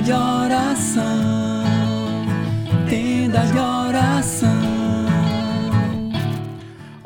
de 0.00 0.12
oração, 0.12 1.64
tenda 2.88 3.40
de 3.40 3.58
oração. 3.58 4.48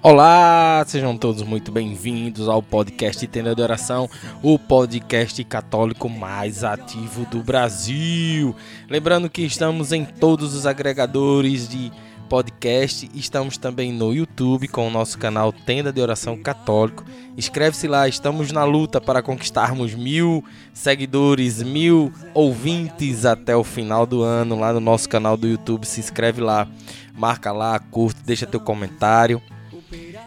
Olá, 0.02 0.84
sejam 0.86 1.16
todos 1.16 1.42
muito 1.42 1.72
bem-vindos 1.72 2.48
ao 2.48 2.62
podcast 2.62 3.26
Tenda 3.28 3.54
de 3.54 3.62
Oração, 3.62 4.10
o 4.42 4.58
podcast 4.58 5.42
católico 5.44 6.08
mais 6.08 6.64
ativo 6.64 7.24
do 7.26 7.42
Brasil. 7.42 8.54
Lembrando 8.90 9.30
que 9.30 9.42
estamos 9.42 9.90
em 9.92 10.04
todos 10.04 10.54
os 10.54 10.66
agregadores 10.66 11.68
de 11.68 11.90
podcast, 12.32 13.10
estamos 13.14 13.58
também 13.58 13.92
no 13.92 14.10
YouTube 14.10 14.66
com 14.66 14.88
o 14.88 14.90
nosso 14.90 15.18
canal 15.18 15.52
Tenda 15.52 15.92
de 15.92 16.00
Oração 16.00 16.34
Católico. 16.34 17.04
Inscreve-se 17.36 17.86
lá, 17.86 18.08
estamos 18.08 18.50
na 18.50 18.64
luta 18.64 19.02
para 19.02 19.20
conquistarmos 19.20 19.92
mil 19.94 20.42
seguidores, 20.72 21.62
mil 21.62 22.10
ouvintes 22.32 23.26
até 23.26 23.54
o 23.54 23.62
final 23.62 24.06
do 24.06 24.22
ano 24.22 24.58
lá 24.58 24.72
no 24.72 24.80
nosso 24.80 25.10
canal 25.10 25.36
do 25.36 25.46
YouTube. 25.46 25.84
Se 25.84 26.00
inscreve 26.00 26.40
lá, 26.40 26.66
marca 27.12 27.52
lá, 27.52 27.78
curte, 27.78 28.22
deixa 28.24 28.46
teu 28.46 28.60
comentário. 28.60 29.42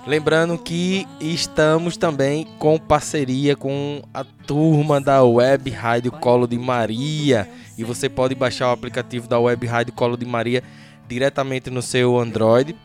Lembrando 0.06 0.60
que 0.60 1.08
estamos 1.20 1.98
também 1.98 2.46
com 2.60 2.78
parceria 2.78 3.56
com 3.56 4.04
a 4.14 4.24
turma 4.24 5.02
da 5.02 5.24
Web 5.24 5.72
Rádio 5.72 6.12
Colo 6.12 6.46
de 6.46 6.60
Maria. 6.60 7.50
E 7.76 7.84
você 7.84 8.08
pode 8.08 8.36
baixar 8.36 8.70
o 8.70 8.74
aplicativo 8.74 9.28
da 9.28 9.40
Web 9.40 9.66
Rádio 9.66 9.92
Colo 9.92 10.16
de 10.16 10.26
Maria 10.26 10.62
diretamente 11.08 11.70
no 11.70 11.82
seu 11.82 12.20
Android 12.20 12.76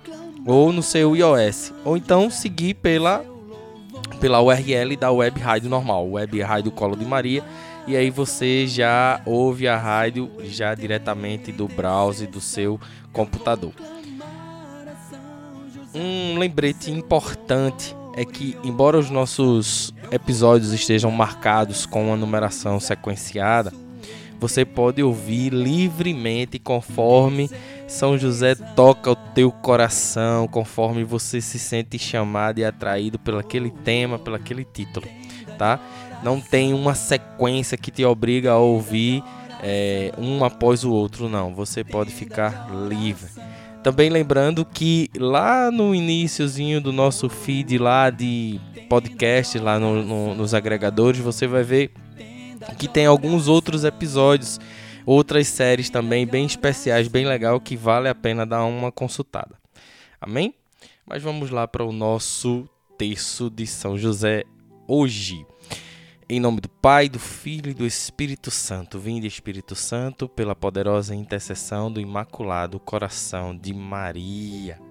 ou 0.47 0.73
no 0.73 0.83
seu 0.83 1.17
iOS. 1.17 1.73
Ou 1.85 1.97
então 1.97 2.31
seguir 2.31 2.75
pela, 2.75 3.25
pela 4.21 4.41
URL 4.41 4.97
da 4.97 5.11
Web 5.11 5.41
Rádio 5.41 5.69
normal, 5.69 6.11
Web 6.11 6.41
Rádio 6.41 6.71
Colo 6.71 6.97
de 6.97 7.05
Maria. 7.05 7.45
E 7.87 7.97
aí 7.97 8.11
você 8.11 8.67
já 8.67 9.21
ouve 9.25 9.67
a 9.67 9.77
rádio 9.77 10.31
já 10.45 10.75
diretamente 10.75 11.51
do 11.51 11.67
browser 11.67 12.29
do 12.29 12.41
seu 12.41 12.79
computador. 13.13 13.73
Um 15.95 16.39
lembrete 16.39 16.91
importante 16.91 17.97
é 18.15 18.25
que, 18.25 18.57
embora 18.63 18.99
os 18.99 19.11
nossos 19.11 19.93
episódios 20.11 20.73
estejam 20.73 21.11
marcados 21.11 21.87
com 21.87 22.07
uma 22.07 22.17
numeração 22.17 22.79
sequenciada, 22.79 23.73
você 24.41 24.65
pode 24.65 25.03
ouvir 25.03 25.53
livremente 25.53 26.59
conforme 26.59 27.51
São 27.87 28.17
José 28.17 28.55
toca 28.75 29.11
o 29.11 29.17
teu 29.17 29.53
coração, 29.53 30.49
conforme 30.49 31.05
você 31.05 31.43
se 31.43 31.59
sente 31.59 31.99
chamado 31.99 32.59
e 32.59 32.65
atraído 32.65 33.19
pelo 33.19 33.39
aquele 33.39 33.71
tema, 33.71 34.19
pelo 34.19 34.37
aquele 34.37 34.65
título, 34.65 35.07
tá? 35.59 35.79
Não 36.23 36.41
tem 36.41 36.73
uma 36.73 36.95
sequência 36.95 37.77
que 37.77 37.91
te 37.91 38.05
obriga 38.05 38.53
a 38.53 38.59
ouvir 38.59 39.23
é, 39.63 40.13
um 40.17 40.43
após 40.43 40.85
o 40.85 40.91
outro, 40.91 41.29
não. 41.29 41.55
Você 41.55 41.85
pode 41.85 42.11
ficar 42.11 42.69
livre. 42.89 43.29
Também 43.83 44.11
lembrando 44.11 44.65
que 44.65 45.11
lá 45.17 45.71
no 45.71 45.95
iníciozinho 45.95 46.81
do 46.81 46.93
nosso 46.93 47.29
feed 47.29 47.79
lá 47.79 48.11
de 48.11 48.61
podcast, 48.89 49.59
lá 49.59 49.79
no, 49.79 50.03
no, 50.03 50.35
nos 50.35 50.53
agregadores, 50.53 51.21
você 51.21 51.47
vai 51.47 51.63
ver 51.63 51.91
que 52.79 52.89
tem 52.89 53.07
alguns 53.07 53.49
outros 53.49 53.85
episódios, 53.85 54.59
outras 55.07 55.49
séries 55.49 55.91
também 55.91 56.27
bem 56.27 56.45
especiais, 56.45 57.09
bem 57.09 57.27
legal, 57.27 57.61
que 57.61 57.77
vale 57.77 58.09
a 58.09 58.15
pena 58.15 58.47
dar 58.47 58.65
uma 58.65 58.93
consultada. 58.93 59.57
Amém? 60.21 60.55
Mas 61.07 61.23
vamos 61.23 61.51
lá 61.51 61.67
para 61.67 61.85
o 61.85 61.93
nosso 61.93 62.69
texto 62.99 63.51
de 63.51 63.67
São 63.67 63.97
José 63.97 64.45
hoje. 64.87 65.47
Em 66.29 66.39
nome 66.39 66.61
do 66.61 66.69
Pai, 66.69 67.09
do 67.09 67.19
Filho 67.19 67.71
e 67.71 67.75
do 67.75 67.85
Espírito 67.85 68.51
Santo, 68.51 69.01
vinde 69.01 69.27
Espírito 69.27 69.75
Santo, 69.75 70.29
pela 70.29 70.55
poderosa 70.55 71.15
intercessão 71.15 71.91
do 71.91 72.01
Imaculado 72.01 72.79
Coração 72.79 73.57
de 73.57 73.75
Maria. 73.75 74.90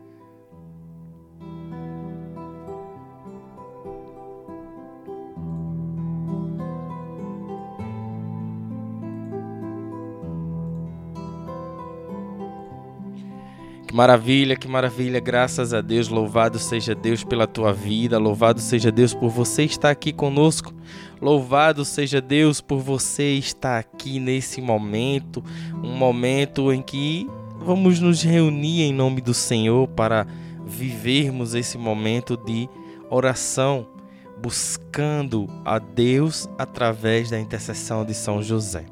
Maravilha, 14.00 14.56
que 14.56 14.66
maravilha, 14.66 15.20
graças 15.20 15.74
a 15.74 15.82
Deus, 15.82 16.08
louvado 16.08 16.58
seja 16.58 16.96
Deus 16.96 17.22
pela 17.22 17.46
tua 17.46 17.74
vida, 17.74 18.18
louvado 18.18 18.62
seja 18.62 18.90
Deus 18.90 19.14
por 19.14 19.30
você 19.30 19.66
estar 19.66 19.90
aqui 19.90 20.14
conosco, 20.14 20.74
louvado 21.20 21.84
seja 21.84 22.22
Deus 22.22 22.62
por 22.62 22.80
você 22.80 23.34
estar 23.34 23.78
aqui 23.78 24.18
nesse 24.18 24.62
momento, 24.62 25.44
um 25.84 25.98
momento 25.98 26.72
em 26.72 26.82
que 26.82 27.28
vamos 27.58 28.00
nos 28.00 28.24
reunir 28.24 28.84
em 28.84 28.94
nome 28.94 29.20
do 29.20 29.34
Senhor 29.34 29.86
para 29.90 30.26
vivermos 30.66 31.54
esse 31.54 31.78
momento 31.78 32.38
de 32.38 32.70
oração, 33.10 33.86
buscando 34.42 35.46
a 35.66 35.78
Deus 35.78 36.48
através 36.58 37.32
da 37.32 37.38
intercessão 37.38 38.06
de 38.06 38.14
São 38.14 38.42
José. 38.42 38.86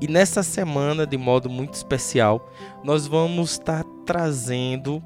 E 0.00 0.08
nessa 0.08 0.42
semana, 0.42 1.06
de 1.06 1.18
modo 1.18 1.50
muito 1.50 1.74
especial, 1.74 2.50
nós 2.82 3.06
vamos 3.06 3.52
estar 3.52 3.84
trazendo 4.04 5.02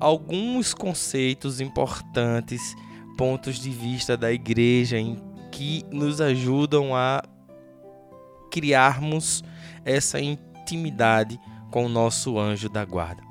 alguns 0.00 0.74
conceitos 0.74 1.60
importantes, 1.60 2.74
pontos 3.16 3.58
de 3.58 3.70
vista 3.70 4.16
da 4.16 4.32
igreja 4.32 4.98
em 4.98 5.18
que 5.50 5.84
nos 5.90 6.20
ajudam 6.20 6.94
a 6.94 7.22
criarmos 8.50 9.42
essa 9.84 10.20
intimidade 10.20 11.38
com 11.70 11.86
o 11.86 11.88
nosso 11.88 12.38
anjo 12.38 12.68
da 12.68 12.84
guarda. 12.84 13.22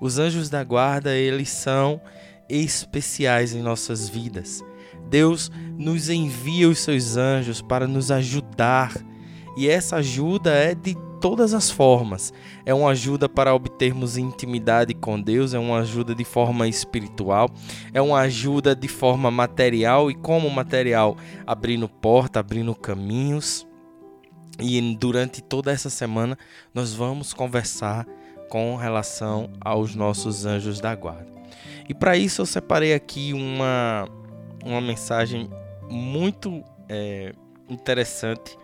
Os 0.00 0.18
anjos 0.18 0.48
da 0.48 0.64
guarda, 0.64 1.14
eles 1.14 1.50
são 1.50 2.00
especiais 2.48 3.54
em 3.54 3.62
nossas 3.62 4.08
vidas. 4.08 4.64
Deus 5.08 5.50
nos 5.76 6.08
envia 6.08 6.68
os 6.68 6.80
seus 6.80 7.16
anjos 7.16 7.62
para 7.62 7.86
nos 7.86 8.10
ajudar 8.10 8.92
e 9.58 9.68
essa 9.68 9.96
ajuda 9.96 10.52
é 10.52 10.72
de 10.72 10.96
todas 11.20 11.52
as 11.52 11.68
formas. 11.68 12.32
É 12.64 12.72
uma 12.72 12.90
ajuda 12.90 13.28
para 13.28 13.52
obtermos 13.52 14.16
intimidade 14.16 14.94
com 14.94 15.20
Deus, 15.20 15.52
é 15.52 15.58
uma 15.58 15.80
ajuda 15.80 16.14
de 16.14 16.22
forma 16.22 16.68
espiritual, 16.68 17.50
é 17.92 18.00
uma 18.00 18.20
ajuda 18.20 18.72
de 18.72 18.86
forma 18.86 19.32
material 19.32 20.12
e 20.12 20.14
como 20.14 20.48
material, 20.48 21.16
abrindo 21.44 21.88
porta, 21.88 22.38
abrindo 22.38 22.72
caminhos. 22.72 23.66
E 24.60 24.80
durante 24.94 25.42
toda 25.42 25.72
essa 25.72 25.90
semana 25.90 26.38
nós 26.72 26.94
vamos 26.94 27.34
conversar 27.34 28.06
com 28.48 28.76
relação 28.76 29.50
aos 29.60 29.92
nossos 29.92 30.46
anjos 30.46 30.78
da 30.78 30.94
guarda. 30.94 31.26
E 31.88 31.92
para 31.92 32.16
isso 32.16 32.42
eu 32.42 32.46
separei 32.46 32.94
aqui 32.94 33.32
uma, 33.32 34.08
uma 34.64 34.80
mensagem 34.80 35.50
muito 35.90 36.62
é, 36.88 37.32
interessante 37.68 38.56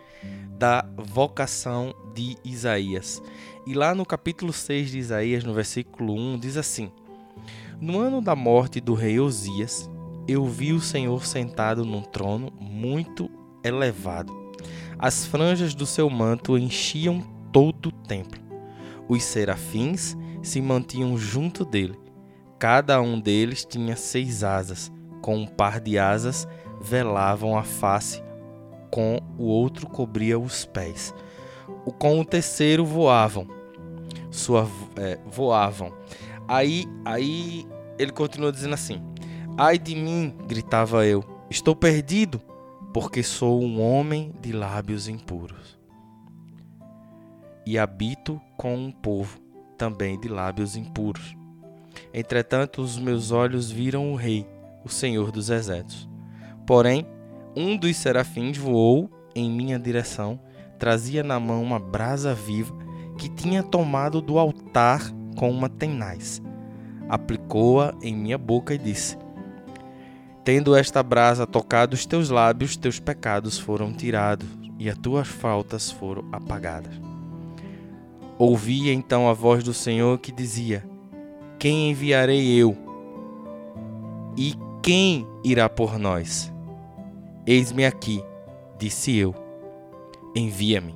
da 0.59 0.85
vocação 0.97 1.95
de 2.15 2.37
Isaías. 2.45 3.23
E 3.67 3.75
lá 3.75 3.95
no 3.95 4.07
capítulo 4.07 4.53
6 4.53 4.91
de 4.91 4.99
Isaías, 4.99 5.45
no 5.45 5.53
versículo 5.53 6.15
1, 6.15 6.39
diz 6.39 6.57
assim: 6.57 6.91
No 7.81 7.99
ano 7.99 8.21
da 8.21 8.37
morte 8.37 8.81
do 8.81 8.95
rei 8.95 9.19
Osias, 9.19 9.91
eu 10.27 10.47
vi 10.47 10.73
o 10.73 10.81
Senhor 10.81 11.27
sentado 11.27 11.85
num 11.85 12.03
trono 12.03 12.53
muito 12.59 13.31
elevado. 13.63 14.33
As 14.99 15.27
franjas 15.27 15.75
do 15.75 15.85
seu 15.85 16.09
manto 16.09 16.57
enchiam 16.57 17.21
todo 17.53 17.89
o 17.89 17.93
templo. 17.93 18.41
Os 19.09 19.23
serafins 19.23 20.17
se 20.43 20.61
mantinham 20.63 21.17
junto 21.19 21.65
dele. 21.65 21.99
Cada 22.59 23.01
um 23.03 23.21
deles 23.21 23.65
tinha 23.65 23.97
seis 23.97 24.43
asas. 24.43 24.91
Com 25.21 25.37
um 25.37 25.47
par 25.47 25.81
de 25.81 25.99
asas 25.99 26.49
velavam 26.81 27.57
a 27.57 27.63
face 27.63 28.24
com 28.95 29.19
o 29.37 29.47
outro 29.47 29.89
cobria 29.89 30.39
os 30.39 30.65
pés. 30.65 31.13
O, 31.85 31.91
com 31.91 32.21
o 32.21 32.25
terceiro 32.25 32.87
voavam. 32.87 33.45
Sua, 34.31 34.69
é, 34.95 35.19
voavam. 35.27 35.93
Aí, 36.47 36.85
aí 37.05 37.67
ele 37.99 38.13
continua 38.13 38.53
dizendo 38.53 38.75
assim: 38.75 39.03
Ai 39.59 39.81
de 39.81 39.97
mim, 39.97 40.33
gritava 40.47 41.05
eu, 41.05 41.25
estou 41.51 41.75
perdido, 41.75 42.41
porque 42.93 43.21
sou 43.25 43.61
um 43.61 43.83
homem 43.83 44.33
de 44.41 44.53
lábios 44.53 45.09
impuros. 45.09 45.77
E 47.67 47.77
habito 47.77 48.41
com 48.57 48.77
um 48.77 48.93
povo 48.93 49.41
também 49.77 50.21
de 50.21 50.29
lábios 50.29 50.77
impuros. 50.77 51.35
Entretanto, 52.13 52.81
os 52.81 52.97
meus 52.97 53.33
olhos 53.33 53.73
viram 53.73 54.13
o 54.13 54.15
Rei, 54.15 54.47
o 54.85 54.89
Senhor 54.89 55.33
dos 55.33 55.51
Exércitos. 55.51 56.09
Porém, 56.65 57.05
um 57.57 57.77
dos 57.77 57.97
serafins 57.97 58.57
voou 58.57 59.11
em 59.35 59.51
minha 59.51 59.79
direção, 59.79 60.39
trazia 60.79 61.23
na 61.23 61.39
mão 61.39 61.63
uma 61.63 61.79
brasa 61.79 62.35
viva 62.35 62.75
que 63.19 63.29
tinha 63.29 63.63
tomado 63.63 64.21
do 64.21 64.39
altar 64.39 65.01
com 65.37 65.51
uma 65.51 65.69
tenaz. 65.69 66.43
Aplicou-a 67.09 67.95
em 68.03 68.15
minha 68.15 68.39
boca 68.39 68.75
e 68.75 68.79
disse: 68.79 69.17
Tendo 70.43 70.75
esta 70.75 71.03
brasa 71.03 71.47
tocado 71.47 71.95
os 71.95 72.07
teus 72.07 72.31
lábios, 72.31 72.77
teus 72.77 72.99
pecados 72.99 73.59
foram 73.59 73.93
tirados 73.93 74.49
e 74.79 74.89
as 74.89 74.99
tuas 74.99 75.29
faltas 75.29 75.91
foram 75.91 76.25
apagadas. 76.33 76.95
Ouvi 78.39 78.91
então 78.91 79.29
a 79.29 79.33
voz 79.33 79.63
do 79.63 79.73
Senhor 79.73 80.19
que 80.19 80.33
dizia: 80.33 80.85
Quem 81.59 81.91
enviarei 81.91 82.55
eu? 82.55 82.77
E 84.37 84.55
quem 84.83 85.27
irá 85.45 85.69
por 85.69 85.99
nós? 85.99 86.54
Eis-me 87.47 87.85
aqui, 87.85 88.25
disse 88.79 89.15
eu. 89.17 89.35
Envia-me. 90.35 90.95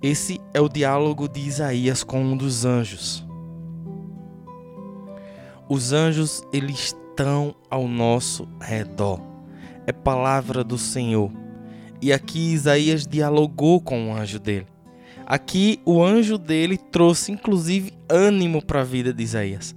Esse 0.00 0.40
é 0.54 0.60
o 0.60 0.68
diálogo 0.68 1.28
de 1.28 1.40
Isaías 1.40 2.02
com 2.02 2.22
um 2.22 2.36
dos 2.36 2.64
anjos. 2.64 3.26
Os 5.68 5.92
anjos 5.92 6.42
eles 6.52 6.94
estão 6.94 7.54
ao 7.68 7.86
nosso 7.86 8.48
redor. 8.60 9.20
É 9.86 9.92
palavra 9.92 10.64
do 10.64 10.78
Senhor. 10.78 11.30
E 12.00 12.10
aqui 12.10 12.52
Isaías 12.52 13.06
dialogou 13.06 13.82
com 13.82 14.08
o 14.08 14.14
anjo 14.14 14.38
dele. 14.38 14.66
Aqui 15.26 15.82
o 15.84 16.02
anjo 16.02 16.38
dele 16.38 16.78
trouxe 16.78 17.30
inclusive 17.30 17.92
ânimo 18.08 18.64
para 18.64 18.80
a 18.80 18.84
vida 18.84 19.12
de 19.12 19.22
Isaías. 19.22 19.76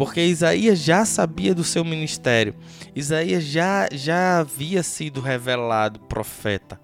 Porque 0.00 0.22
Isaías 0.24 0.78
já 0.78 1.04
sabia 1.04 1.54
do 1.54 1.62
seu 1.62 1.84
ministério. 1.84 2.54
Isaías 2.96 3.44
já, 3.44 3.86
já 3.92 4.38
havia 4.38 4.82
sido 4.82 5.20
revelado 5.20 6.00
profeta. 6.00 6.80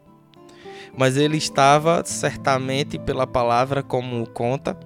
Mas 0.94 1.16
ele 1.16 1.38
estava 1.38 2.04
certamente 2.04 2.98
pela 2.98 3.26
palavra 3.26 3.82
como 3.82 4.28
conta 4.28 4.78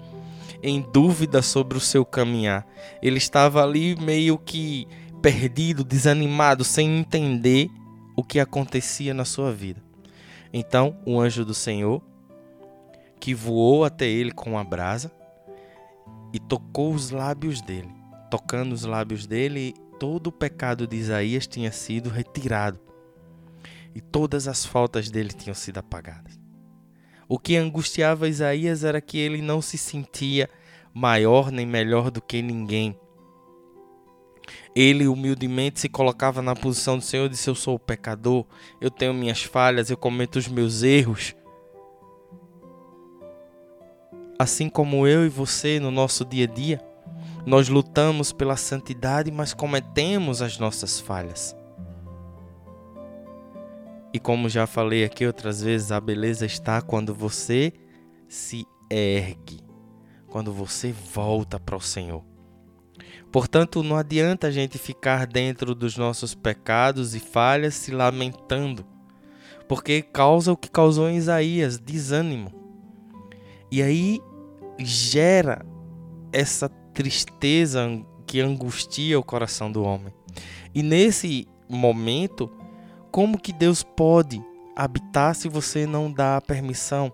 em 0.62 0.80
dúvida 0.80 1.42
sobre 1.42 1.76
o 1.76 1.80
seu 1.80 2.04
caminhar. 2.04 2.64
Ele 3.02 3.18
estava 3.18 3.64
ali 3.64 3.96
meio 4.00 4.38
que 4.38 4.86
perdido, 5.20 5.82
desanimado, 5.82 6.62
sem 6.62 7.00
entender 7.00 7.68
o 8.16 8.22
que 8.22 8.38
acontecia 8.38 9.12
na 9.12 9.24
sua 9.24 9.50
vida. 9.50 9.82
Então, 10.52 10.96
o 11.04 11.18
anjo 11.18 11.44
do 11.44 11.52
Senhor, 11.52 12.00
que 13.18 13.34
voou 13.34 13.84
até 13.84 14.06
ele 14.06 14.30
com 14.30 14.56
a 14.56 14.62
brasa 14.62 15.10
e 16.32 16.38
tocou 16.38 16.94
os 16.94 17.10
lábios 17.10 17.60
dele. 17.60 17.98
Tocando 18.30 18.72
os 18.72 18.84
lábios 18.84 19.26
dele, 19.26 19.74
todo 19.98 20.28
o 20.28 20.32
pecado 20.32 20.86
de 20.86 20.96
Isaías 20.96 21.46
tinha 21.46 21.72
sido 21.72 22.08
retirado 22.08 22.78
e 23.94 24.00
todas 24.00 24.46
as 24.46 24.64
faltas 24.64 25.10
dele 25.10 25.30
tinham 25.30 25.54
sido 25.54 25.78
apagadas. 25.78 26.38
O 27.28 27.38
que 27.38 27.56
angustiava 27.56 28.28
Isaías 28.28 28.84
era 28.84 29.00
que 29.00 29.18
ele 29.18 29.40
não 29.40 29.62
se 29.62 29.78
sentia 29.78 30.48
maior 30.92 31.50
nem 31.50 31.66
melhor 31.66 32.10
do 32.10 32.20
que 32.20 32.42
ninguém. 32.42 32.98
Ele 34.74 35.06
humildemente 35.06 35.80
se 35.80 35.88
colocava 35.88 36.42
na 36.42 36.56
posição 36.56 36.98
do 36.98 37.04
Senhor 37.04 37.26
e 37.26 37.30
disse: 37.30 37.48
Eu 37.48 37.54
sou 37.54 37.76
o 37.76 37.78
pecador, 37.78 38.44
eu 38.80 38.90
tenho 38.90 39.14
minhas 39.14 39.42
falhas, 39.42 39.90
eu 39.90 39.96
cometo 39.96 40.36
os 40.36 40.48
meus 40.48 40.82
erros. 40.82 41.34
Assim 44.38 44.68
como 44.68 45.06
eu 45.06 45.24
e 45.24 45.28
você 45.28 45.78
no 45.78 45.90
nosso 45.90 46.24
dia 46.24 46.46
a 46.46 46.48
dia, 46.48 46.80
nós 47.46 47.68
lutamos 47.68 48.32
pela 48.32 48.56
santidade, 48.56 49.30
mas 49.30 49.54
cometemos 49.54 50.42
as 50.42 50.58
nossas 50.58 51.00
falhas. 51.00 51.56
E 54.12 54.18
como 54.18 54.48
já 54.48 54.66
falei 54.66 55.04
aqui 55.04 55.24
outras 55.24 55.62
vezes, 55.62 55.92
a 55.92 56.00
beleza 56.00 56.44
está 56.44 56.82
quando 56.82 57.14
você 57.14 57.72
se 58.28 58.66
ergue, 58.90 59.60
quando 60.28 60.52
você 60.52 60.92
volta 60.92 61.60
para 61.60 61.76
o 61.76 61.80
Senhor. 61.80 62.24
Portanto, 63.30 63.82
não 63.84 63.96
adianta 63.96 64.48
a 64.48 64.50
gente 64.50 64.76
ficar 64.78 65.26
dentro 65.26 65.74
dos 65.74 65.96
nossos 65.96 66.34
pecados 66.34 67.14
e 67.14 67.20
falhas 67.20 67.74
se 67.74 67.92
lamentando, 67.92 68.84
porque 69.68 70.02
causa 70.02 70.52
o 70.52 70.56
que 70.56 70.68
causou 70.68 71.08
em 71.08 71.16
Isaías, 71.16 71.78
desânimo. 71.78 72.52
E 73.70 73.80
aí 73.80 74.20
gera 74.80 75.64
essa 76.32 76.68
tristeza 76.92 77.88
que 78.26 78.40
angustia 78.40 79.18
o 79.18 79.24
coração 79.24 79.70
do 79.70 79.82
homem. 79.82 80.12
E 80.74 80.82
nesse 80.82 81.48
momento, 81.68 82.50
como 83.10 83.40
que 83.40 83.52
Deus 83.52 83.82
pode 83.82 84.40
habitar 84.76 85.34
se 85.34 85.48
você 85.48 85.86
não 85.86 86.12
dá 86.12 86.40
permissão? 86.40 87.12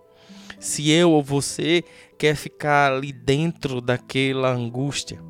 Se 0.59 0.91
eu 0.91 1.11
ou 1.11 1.23
você 1.23 1.83
quer 2.19 2.35
ficar 2.35 2.93
ali 2.93 3.13
dentro 3.13 3.81
daquela 3.81 4.51
angústia. 4.51 5.23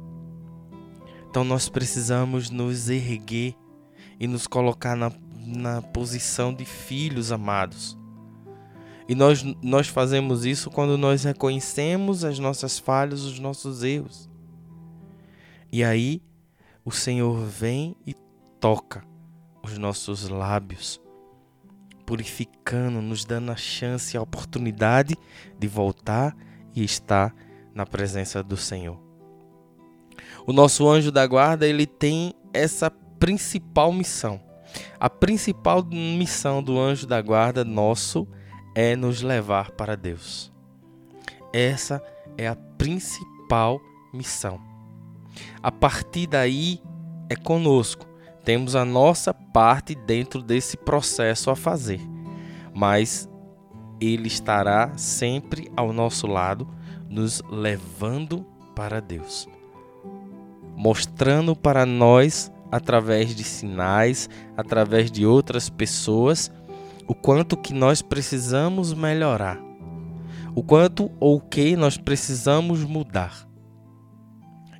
Então 1.29 1.45
nós 1.45 1.69
precisamos 1.69 2.51
nos 2.51 2.89
erguer 2.89 3.55
e 4.19 4.27
nos 4.27 4.47
colocar 4.47 4.97
na, 4.97 5.13
na 5.47 5.83
posição 5.83 6.55
de 6.55 6.65
filhos 6.65 7.31
amados. 7.31 7.97
E 9.09 9.15
nós, 9.15 9.45
nós 9.63 9.87
fazemos 9.87 10.45
isso 10.45 10.71
quando 10.71 10.99
nós 10.99 11.23
reconhecemos 11.23 12.25
as 12.25 12.39
nossas 12.39 12.79
falhas, 12.79 13.23
os 13.23 13.39
nossos 13.39 13.85
erros. 13.85 14.29
E 15.77 15.85
aí 15.85 16.23
o 16.87 16.91
Senhor 16.91 17.37
vem 17.45 17.95
e 18.07 18.15
toca 18.59 19.05
os 19.63 19.77
nossos 19.77 20.27
lábios, 20.27 20.99
purificando, 22.07 23.03
nos 23.03 23.27
dando 23.27 23.53
a 23.53 23.57
chance 23.57 24.17
e 24.17 24.17
a 24.17 24.23
oportunidade 24.23 25.15
de 25.59 25.69
voltar 25.69 26.35
e 26.75 26.83
estar 26.83 27.37
na 27.75 27.85
presença 27.85 28.43
do 28.43 28.57
Senhor. 28.57 28.99
O 30.47 30.53
nosso 30.55 30.89
anjo 30.89 31.13
da 31.13 31.27
guarda, 31.27 31.69
ele 31.69 31.87
tem 31.87 32.33
essa 32.55 32.91
principal 32.91 33.93
missão. 33.93 34.41
A 34.99 35.11
principal 35.11 35.85
missão 35.85 36.63
do 36.63 36.81
anjo 36.81 37.07
da 37.07 37.21
guarda 37.21 37.67
nosso 37.67 38.27
é 38.75 38.97
nos 38.97 39.21
levar 39.21 39.73
para 39.73 39.95
Deus. 39.95 40.51
Essa 41.53 42.03
é 42.39 42.49
a 42.49 42.57
principal 42.57 43.79
missão. 44.15 44.76
A 45.63 45.71
partir 45.71 46.27
daí 46.27 46.81
é 47.29 47.37
conosco. 47.37 48.07
Temos 48.45 48.77
a 48.77 48.85
nossa 48.85 49.35
parte 49.35 49.95
dentro 49.95 50.41
desse 50.41 50.77
processo 50.77 51.51
a 51.51 51.57
fazer, 51.57 52.01
mas 52.73 53.29
Ele 54.01 54.29
estará 54.29 54.97
sempre 54.97 55.71
ao 55.77 55.93
nosso 55.93 56.29
lado, 56.29 56.69
nos 57.09 57.43
levando 57.51 58.47
para 58.75 59.01
Deus, 59.01 59.49
mostrando 60.77 61.57
para 61.57 61.85
nós, 61.85 62.53
através 62.71 63.35
de 63.35 63.43
sinais, 63.43 64.29
através 64.57 65.11
de 65.11 65.27
outras 65.27 65.69
pessoas, 65.69 66.53
o 67.09 67.15
quanto 67.15 67.57
que 67.57 67.73
nós 67.73 68.03
precisamos 68.03 68.93
melhorar, 68.93 69.59
o 70.55 70.63
quanto 70.63 71.11
ou 71.19 71.37
o 71.37 71.41
que 71.41 71.75
nós 71.75 71.97
precisamos 71.97 72.85
mudar. 72.85 73.47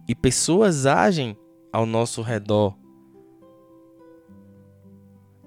E 0.09 0.15
pessoas 0.15 0.87
agem 0.87 1.37
ao 1.73 1.85
nosso 1.85 2.23
redor 2.23 2.77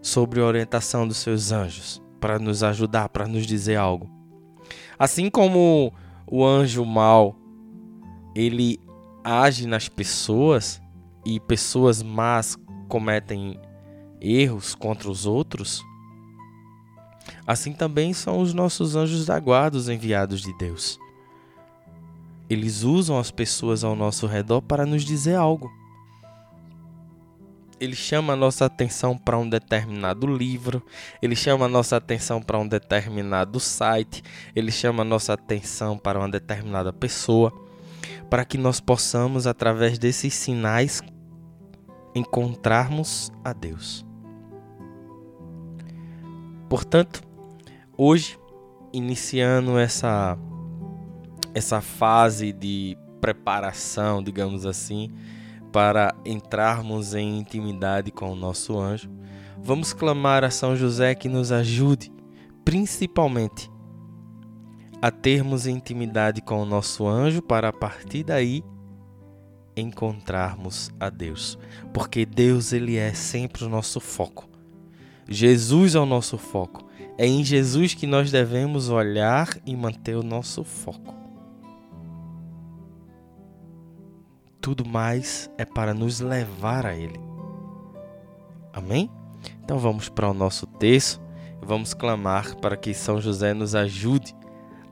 sobre 0.01 0.42
a 0.42 0.46
orientação 0.46 1.08
dos 1.08 1.18
seus 1.18 1.51
anjos 1.51 2.01
para 2.20 2.38
nos 2.38 2.63
ajudar, 2.63 3.10
para 3.10 3.28
nos 3.28 3.46
dizer 3.46 3.75
algo. 3.75 4.10
Assim 4.98 5.30
como 5.30 5.94
o 6.28 6.46
anjo 6.46 6.86
mal 6.86 7.36
ele 8.36 8.80
age 9.24 9.66
nas 9.66 9.89
pessoas 9.89 10.82
e 11.25 11.39
pessoas 11.39 12.04
más 12.04 12.58
cometem 12.88 13.60
erros 14.22 14.75
contra 14.75 15.10
os 15.10 15.25
outros, 15.25 15.82
assim 17.46 17.74
também 17.74 18.13
são 18.13 18.39
os 18.39 18.54
nossos 18.54 18.96
anjos 18.96 19.25
da 19.25 19.39
guarda, 19.39 19.78
os 19.78 19.89
enviados 19.89 20.42
de 20.42 20.56
Deus. 20.58 21.00
Eles 22.50 22.84
usam 22.84 23.20
as 23.20 23.29
pessoas 23.29 23.84
ao 23.84 23.96
nosso 23.96 24.25
redor 24.25 24.62
para 24.62 24.86
nos 24.86 25.03
dizer 25.03 25.36
algo. 25.36 25.72
Ele 27.79 27.96
chama 27.96 28.34
a 28.34 28.36
nossa 28.36 28.65
atenção 28.65 29.18
para 29.18 29.38
um 29.38 29.48
determinado 29.48 30.27
livro, 30.27 30.84
ele 31.22 31.36
chama 31.36 31.65
a 31.65 31.70
nossa 31.70 31.96
atenção 31.96 32.41
para 32.41 32.60
um 32.60 32.68
determinado 32.68 33.58
site, 33.60 34.22
ele 34.53 34.70
chama 34.70 35.03
a 35.03 35.06
nossa 35.06 35.32
atenção 35.32 35.98
para 35.98 36.20
uma 36.20 36.27
determinada 36.27 36.91
pessoa, 36.91 37.53
para 38.29 38.44
que 38.44 38.58
nós 38.58 38.82
possamos, 38.82 39.48
através 39.48 39.98
desses 39.98 40.34
sinais, 40.34 41.01
encontrarmos 42.13 43.32
a 43.46 43.53
Deus. 43.53 44.06
Portanto, 46.68 47.22
hoje, 47.98 48.38
iniciando 48.94 49.79
essa, 49.79 50.38
essa 51.53 51.82
fase 51.82 52.51
de 52.51 52.98
preparação, 53.20 54.24
digamos 54.24 54.65
assim, 54.65 55.12
para 55.72 56.15
entrarmos 56.25 57.13
em 57.13 57.38
intimidade 57.38 58.12
com 58.12 58.32
o 58.32 58.36
nosso 58.36 58.77
anjo, 58.79 59.10
vamos 59.62 59.94
clamar 59.94 60.44
a 60.44 60.50
São 60.50 60.75
José 60.75 61.13
que 61.15 61.29
nos 61.29 61.51
ajude, 61.51 62.12
principalmente, 62.63 63.70
a 65.01 65.12
termos 65.12 65.65
intimidade 65.65 66.41
com 66.41 66.62
o 66.62 66.65
nosso 66.65 67.08
anjo, 67.08 67.41
para 67.41 67.70
a 67.70 67.74
partir 67.74 68.24
daí 68.24 68.63
encontrarmos 69.75 70.91
a 71.00 71.10
Deus, 71.10 71.58
porque 71.94 72.25
Deus 72.25 72.74
ele 72.74 72.98
é 72.98 73.13
sempre 73.13 73.63
o 73.63 73.70
nosso 73.70 74.00
foco. 74.00 74.50
Jesus 75.29 75.96
é 75.96 76.00
o 76.00 76.06
nosso 76.06 76.38
foco. 76.38 76.89
É 77.18 77.25
em 77.25 77.44
Jesus 77.44 77.94
que 77.94 78.08
nós 78.08 78.32
devemos 78.32 78.89
olhar 78.89 79.48
e 79.65 79.75
manter 79.75 80.15
o 80.15 80.24
nosso 80.24 80.63
foco. 80.63 81.13
Tudo 84.62 84.86
mais 84.86 85.50
é 85.58 85.66
para 85.66 85.94
nos 85.94 86.20
levar 86.20 86.86
a 86.86 86.96
Ele. 86.96 87.20
Amém? 88.74 89.10
Então 89.63 89.80
vamos 89.80 90.10
para 90.10 90.30
o 90.30 90.34
nosso 90.34 90.68
texto 90.68 91.22
e 91.62 91.66
vamos 91.66 91.94
clamar 91.94 92.56
para 92.58 92.75
que 92.75 92.94
São 92.94 93.22
José 93.22 93.54
nos 93.54 93.74
ajude 93.74 94.36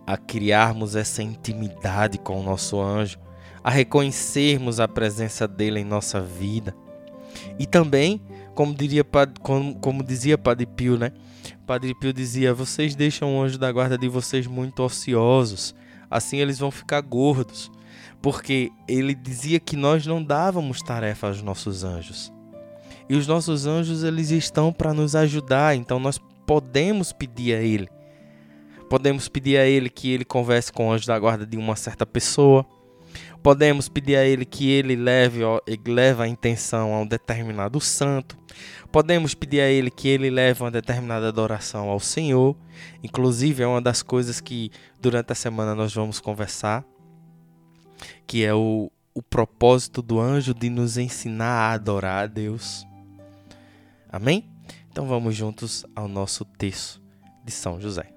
a 0.05 0.15
criarmos 0.15 0.95
essa 0.95 1.21
intimidade 1.21 2.17
com 2.17 2.39
o 2.39 2.43
nosso 2.43 2.79
anjo, 2.79 3.19
a 3.61 3.69
reconhecermos 3.69 4.79
a 4.79 4.87
presença 4.87 5.45
dele 5.45 5.81
em 5.81 5.85
nossa 5.85 6.21
vida. 6.21 6.73
E 7.59 7.65
também, 7.65 8.21
como, 8.55 8.73
diria, 8.73 9.05
como, 9.41 9.75
como 9.79 10.01
dizia 10.01 10.37
Padre 10.37 10.65
Pio, 10.65 10.97
né? 10.97 11.11
Padre 11.65 11.93
Pio 11.93 12.13
dizia: 12.13 12.53
vocês 12.53 12.95
deixam 12.95 13.35
o 13.35 13.41
anjo 13.41 13.57
da 13.57 13.69
guarda 13.69 13.97
de 13.97 14.07
vocês 14.07 14.47
muito 14.47 14.81
ociosos, 14.81 15.75
assim 16.09 16.37
eles 16.37 16.57
vão 16.57 16.71
ficar 16.71 17.01
gordos. 17.01 17.69
Porque 18.21 18.71
ele 18.87 19.13
dizia 19.13 19.59
que 19.59 19.75
nós 19.75 20.05
não 20.05 20.23
dávamos 20.23 20.81
tarefa 20.81 21.27
aos 21.27 21.41
nossos 21.41 21.83
anjos. 21.83 22.31
E 23.09 23.15
os 23.15 23.25
nossos 23.25 23.65
anjos 23.65 24.03
eles 24.03 24.31
estão 24.31 24.73
para 24.73 24.93
nos 24.93 25.15
ajudar, 25.15 25.75
então 25.75 25.99
nós 25.99 26.19
podemos 26.45 27.13
pedir 27.13 27.55
a 27.55 27.61
ele. 27.61 27.87
Podemos 28.89 29.27
pedir 29.27 29.57
a 29.57 29.65
ele 29.65 29.89
que 29.89 30.11
ele 30.11 30.25
converse 30.25 30.71
com 30.71 30.87
o 30.87 30.91
anjo 30.91 31.07
da 31.07 31.19
guarda 31.19 31.45
de 31.45 31.57
uma 31.57 31.75
certa 31.75 32.05
pessoa. 32.05 32.65
Podemos 33.43 33.87
pedir 33.87 34.15
a 34.15 34.25
ele 34.25 34.45
que 34.45 34.69
ele 34.69 34.95
leve, 34.95 35.41
leve 35.85 36.23
a 36.23 36.27
intenção 36.27 36.93
a 36.93 36.99
um 36.99 37.07
determinado 37.07 37.79
santo. 37.79 38.37
Podemos 38.91 39.33
pedir 39.33 39.61
a 39.61 39.69
ele 39.69 39.91
que 39.91 40.07
ele 40.07 40.29
leve 40.29 40.63
uma 40.63 40.71
determinada 40.71 41.27
adoração 41.27 41.89
ao 41.89 41.99
Senhor. 41.99 42.55
Inclusive, 43.03 43.63
é 43.63 43.67
uma 43.67 43.81
das 43.81 44.01
coisas 44.01 44.41
que 44.41 44.71
durante 44.99 45.31
a 45.31 45.35
semana 45.35 45.75
nós 45.75 45.93
vamos 45.93 46.19
conversar, 46.19 46.83
que 48.27 48.43
é 48.43 48.53
o, 48.53 48.91
o 49.13 49.23
propósito 49.23 50.01
do 50.01 50.19
anjo 50.19 50.53
de 50.53 50.69
nos 50.69 50.97
ensinar 50.97 51.47
a 51.47 51.71
adorar 51.71 52.25
a 52.25 52.27
Deus. 52.27 52.85
Amém? 54.09 54.47
Então 54.91 55.07
vamos 55.07 55.35
juntos 55.35 55.85
ao 55.95 56.07
nosso 56.07 56.43
texto 56.43 57.01
de 57.45 57.51
São 57.51 57.79
José. 57.79 58.16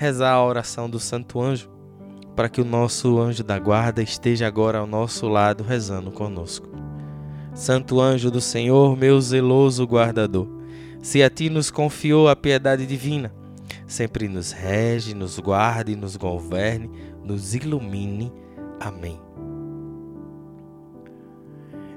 rezar 0.00 0.32
a 0.32 0.42
oração 0.42 0.88
do 0.88 0.98
Santo 0.98 1.38
Anjo, 1.42 1.68
para 2.34 2.48
que 2.48 2.58
o 2.58 2.64
nosso 2.64 3.20
anjo 3.20 3.44
da 3.44 3.58
guarda 3.58 4.02
esteja 4.02 4.46
agora 4.46 4.78
ao 4.78 4.86
nosso 4.86 5.28
lado 5.28 5.62
rezando 5.62 6.10
conosco. 6.10 6.66
Santo 7.54 8.00
anjo 8.00 8.30
do 8.30 8.40
Senhor, 8.40 8.96
meu 8.96 9.20
zeloso 9.20 9.84
guardador, 9.84 10.48
se 11.02 11.22
a 11.22 11.28
ti 11.28 11.50
nos 11.50 11.70
confiou 11.70 12.30
a 12.30 12.34
piedade 12.34 12.86
divina, 12.86 13.30
sempre 13.86 14.26
nos 14.26 14.52
rege, 14.52 15.12
nos 15.14 15.38
guarde, 15.38 15.94
nos 15.94 16.16
governe, 16.16 16.90
nos 17.22 17.54
ilumine. 17.54 18.32
Amém. 18.80 19.20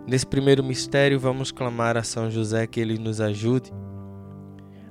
Nesse 0.05 0.27
primeiro 0.27 0.61
mistério, 0.61 1.17
vamos 1.17 1.53
clamar 1.53 1.95
a 1.95 2.03
São 2.03 2.29
José 2.29 2.67
que 2.67 2.81
ele 2.81 2.97
nos 2.97 3.21
ajude 3.21 3.71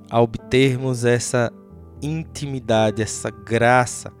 a 0.09 0.19
obtermos 0.19 1.05
essa 1.05 1.53
intimidade, 2.05 3.01
essa 3.01 3.29
graça 3.29 4.11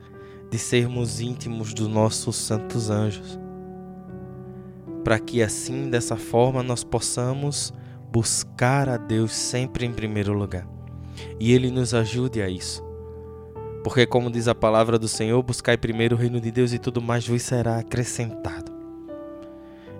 de 0.49 0.57
sermos 0.57 1.19
íntimos 1.19 1.73
dos 1.73 1.87
nossos 1.87 2.35
santos 2.35 2.89
anjos. 2.89 3.39
Para 5.03 5.19
que 5.19 5.41
assim, 5.41 5.89
dessa 5.89 6.15
forma, 6.15 6.63
nós 6.63 6.83
possamos 6.83 7.73
buscar 8.11 8.87
a 8.87 8.97
Deus 8.97 9.33
sempre 9.33 9.85
em 9.85 9.91
primeiro 9.91 10.33
lugar. 10.33 10.67
E 11.39 11.51
Ele 11.51 11.71
nos 11.71 11.93
ajude 11.93 12.41
a 12.41 12.49
isso. 12.49 12.83
Porque, 13.83 14.05
como 14.05 14.31
diz 14.31 14.47
a 14.47 14.55
palavra 14.55 14.97
do 14.97 15.07
Senhor, 15.07 15.41
buscai 15.43 15.75
primeiro 15.75 16.15
o 16.15 16.19
reino 16.19 16.39
de 16.39 16.51
Deus 16.51 16.71
e 16.71 16.79
tudo 16.79 17.01
mais 17.01 17.27
vos 17.27 17.41
será 17.41 17.79
acrescentado. 17.79 18.71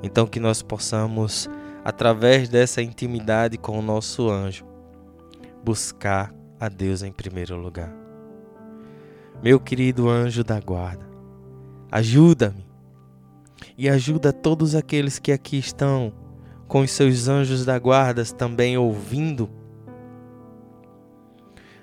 Então, 0.01 0.27
que 0.27 0.39
nós 0.39 0.61
possamos, 0.61 1.49
através 1.83 2.47
dessa 2.47 2.81
intimidade 2.81 3.57
com 3.57 3.77
o 3.77 3.81
nosso 3.81 4.29
anjo, 4.29 4.65
buscar 5.63 6.33
a 6.63 6.69
Deus 6.69 7.03
em 7.03 7.11
primeiro 7.11 7.57
lugar. 7.57 7.93
Meu 9.43 9.59
querido 9.59 10.07
anjo 10.07 10.45
da 10.45 10.61
guarda, 10.61 11.05
ajuda-me 11.91 12.65
e 13.77 13.89
ajuda 13.89 14.31
todos 14.31 14.73
aqueles 14.73 15.19
que 15.19 15.33
aqui 15.33 15.57
estão 15.57 16.13
com 16.65 16.79
os 16.79 16.91
seus 16.91 17.27
anjos 17.27 17.65
da 17.65 17.77
guarda 17.77 18.23
também 18.23 18.77
ouvindo. 18.77 19.49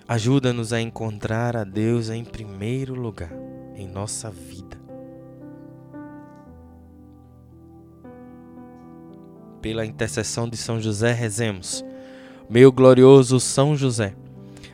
Ajuda-nos 0.08 0.72
a 0.72 0.80
encontrar 0.80 1.58
a 1.58 1.62
Deus 1.64 2.08
em 2.08 2.24
primeiro 2.24 2.94
lugar 2.94 3.32
em 3.76 3.86
nossa 3.86 4.30
vida. 4.30 4.80
Pela 9.60 9.84
intercessão 9.84 10.48
de 10.48 10.56
São 10.56 10.80
José, 10.80 11.12
rezemos. 11.12 11.84
Meu 12.48 12.72
glorioso 12.72 13.38
São 13.38 13.76
José, 13.76 14.14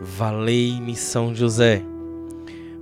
Valei-me 0.00 0.96
São 0.96 1.34
José. 1.34 1.82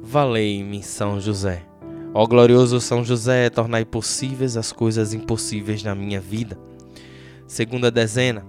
Valei-me 0.03 0.83
São 0.83 1.21
José. 1.21 1.67
Ó 2.13 2.27
glorioso 2.27 2.81
São 2.81 3.05
José, 3.05 3.51
tornai 3.51 3.85
possíveis 3.85 4.57
as 4.57 4.73
coisas 4.73 5.13
impossíveis 5.15 5.83
na 5.83 5.95
minha 5.95 6.21
vida. 6.21 6.59
Segunda 7.47 7.91
dezena. 7.91 8.45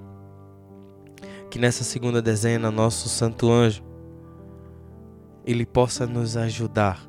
Que 1.50 1.60
nessa 1.60 1.84
segunda 1.84 2.22
dezena 2.22 2.72
nosso 2.72 3.10
santo 3.10 3.51
anjo 3.51 3.84
ele 5.46 5.65
possa 5.65 6.06
nos 6.06 6.38
ajudar 6.38 7.01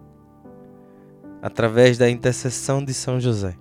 através 1.40 1.98
da 1.98 2.08
intercessão 2.08 2.84
de 2.84 2.94
São 2.94 3.20
José. 3.20 3.56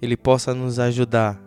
Ele 0.00 0.16
possa 0.16 0.54
nos 0.54 0.78
ajudar 0.78 1.40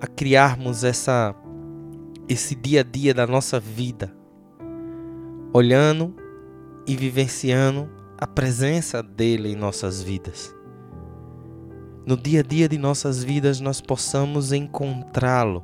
a 0.00 0.06
criarmos 0.06 0.84
essa 0.84 1.34
esse 2.28 2.54
dia 2.56 2.80
a 2.80 2.82
dia 2.82 3.14
da 3.14 3.26
nossa 3.26 3.60
vida, 3.60 4.12
olhando 5.52 6.14
e 6.86 6.96
vivenciando 6.96 7.88
a 8.18 8.26
presença 8.26 9.02
dele 9.02 9.52
em 9.52 9.56
nossas 9.56 10.02
vidas. 10.02 10.54
No 12.04 12.16
dia 12.16 12.40
a 12.40 12.42
dia 12.42 12.68
de 12.68 12.78
nossas 12.78 13.22
vidas 13.22 13.60
nós 13.60 13.80
possamos 13.80 14.52
encontrá-lo, 14.52 15.62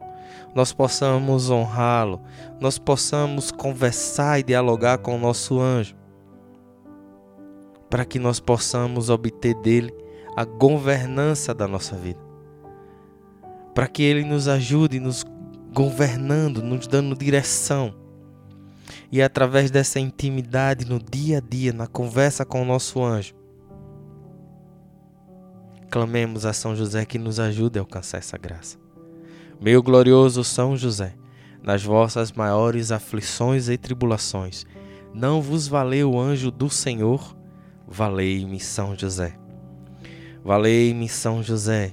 nós 0.54 0.72
possamos 0.72 1.50
honrá-lo, 1.50 2.20
nós 2.60 2.78
possamos 2.78 3.50
conversar 3.50 4.40
e 4.40 4.42
dialogar 4.42 4.98
com 4.98 5.16
o 5.16 5.20
nosso 5.20 5.60
anjo, 5.60 5.96
para 7.88 8.04
que 8.04 8.18
nós 8.18 8.40
possamos 8.40 9.10
obter 9.10 9.54
dele 9.62 9.94
a 10.36 10.44
governança 10.44 11.54
da 11.54 11.68
nossa 11.68 11.94
vida, 11.96 12.20
para 13.74 13.88
que 13.88 14.02
ele 14.02 14.24
nos 14.24 14.48
ajude 14.48 15.00
nos 15.00 15.24
governando, 15.72 16.62
nos 16.62 16.86
dando 16.86 17.16
direção. 17.16 17.94
E 19.10 19.22
através 19.22 19.70
dessa 19.70 20.00
intimidade 20.00 20.84
no 20.84 20.98
dia 20.98 21.38
a 21.38 21.40
dia, 21.40 21.72
na 21.72 21.86
conversa 21.86 22.44
com 22.44 22.62
o 22.62 22.64
nosso 22.64 23.02
anjo, 23.02 23.34
clamemos 25.90 26.46
a 26.46 26.52
São 26.52 26.74
José 26.74 27.04
que 27.04 27.18
nos 27.18 27.38
ajude 27.38 27.78
a 27.78 27.82
alcançar 27.82 28.18
essa 28.18 28.38
graça. 28.38 28.78
Meu 29.60 29.82
glorioso 29.82 30.42
São 30.42 30.76
José, 30.76 31.14
nas 31.62 31.82
vossas 31.82 32.32
maiores 32.32 32.90
aflições 32.90 33.68
e 33.68 33.76
tribulações, 33.76 34.64
não 35.14 35.42
vos 35.42 35.68
valeu 35.68 36.12
o 36.12 36.20
anjo 36.20 36.50
do 36.50 36.70
Senhor? 36.70 37.36
Valei-me, 37.86 38.58
São 38.58 38.96
José. 38.96 39.34
Valei-me, 40.42 41.08
São 41.08 41.42
José. 41.42 41.92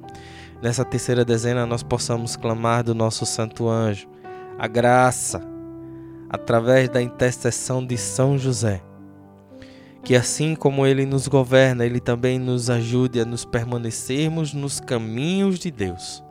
nessa 0.61 0.85
terceira 0.85 1.25
dezena 1.25 1.65
nós 1.65 1.83
possamos 1.83 2.35
clamar 2.35 2.83
do 2.83 2.93
nosso 2.93 3.25
santo 3.25 3.67
anjo 3.67 4.07
a 4.59 4.67
graça 4.67 5.41
através 6.29 6.87
da 6.87 7.01
intercessão 7.01 7.85
de 7.85 7.97
São 7.97 8.37
José. 8.37 8.81
Que 10.03 10.15
assim 10.15 10.55
como 10.55 10.85
ele 10.85 11.05
nos 11.05 11.27
governa, 11.27 11.85
ele 11.85 11.99
também 11.99 12.39
nos 12.39 12.69
ajude 12.69 13.19
a 13.19 13.25
nos 13.25 13.43
permanecermos 13.43 14.53
nos 14.53 14.79
caminhos 14.79 15.59
de 15.59 15.69
Deus. 15.69 16.23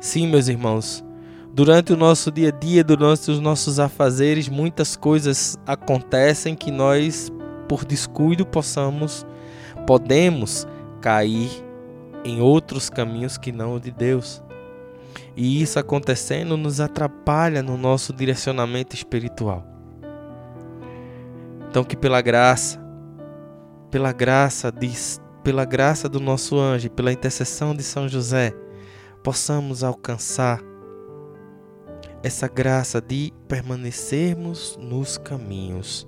Sim, 0.00 0.26
meus 0.26 0.48
irmãos, 0.48 1.04
durante 1.52 1.92
o 1.92 1.96
nosso 1.96 2.30
dia 2.30 2.48
a 2.48 2.50
dia, 2.50 2.82
durante 2.82 3.30
os 3.30 3.38
nossos 3.38 3.78
afazeres, 3.78 4.48
muitas 4.48 4.96
coisas 4.96 5.58
acontecem 5.66 6.54
que 6.54 6.70
nós, 6.70 7.30
por 7.68 7.84
descuido, 7.84 8.46
possamos, 8.46 9.26
podemos 9.86 10.66
cair 11.00 11.69
em 12.24 12.40
outros 12.40 12.90
caminhos 12.90 13.38
que 13.38 13.52
não 13.52 13.74
o 13.74 13.80
de 13.80 13.90
Deus. 13.90 14.42
E 15.36 15.62
isso 15.62 15.78
acontecendo 15.78 16.56
nos 16.56 16.80
atrapalha 16.80 17.62
no 17.62 17.76
nosso 17.76 18.12
direcionamento 18.12 18.94
espiritual. 18.94 19.64
Então 21.68 21.84
que 21.84 21.96
pela 21.96 22.20
graça, 22.20 22.80
pela 23.90 24.12
graça 24.12 24.70
de, 24.70 24.90
pela 25.42 25.64
graça 25.64 26.08
do 26.08 26.20
nosso 26.20 26.58
anjo, 26.58 26.90
pela 26.90 27.12
intercessão 27.12 27.74
de 27.74 27.82
São 27.82 28.08
José, 28.08 28.52
possamos 29.22 29.84
alcançar 29.84 30.60
essa 32.22 32.48
graça 32.48 33.00
de 33.00 33.32
permanecermos 33.48 34.78
nos 34.80 35.16
caminhos 35.16 36.06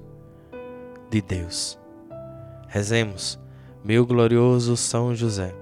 de 1.11 1.22
Deus. 1.22 1.79
Rezemos, 2.68 3.38
meu 3.85 4.05
glorioso 4.05 4.77
São 4.77 5.14
José 5.14 5.62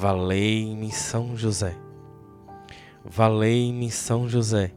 Valei-me 0.00 0.92
São 0.92 1.36
José. 1.36 1.76
Valei-me 3.04 3.90
São 3.90 4.28
José. 4.28 4.72